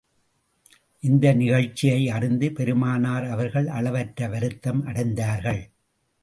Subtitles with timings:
[0.99, 5.61] இந்த நிகழ்ச்சியை அறிந்த பெருமானார் அவர்கள் அளவற்ற வருத்தம் அடைந்தார்கள்.